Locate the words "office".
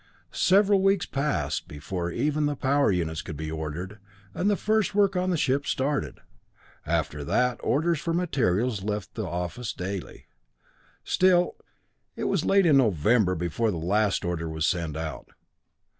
9.27-9.73